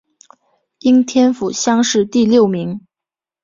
[0.79, 2.81] 应天府乡试第六名。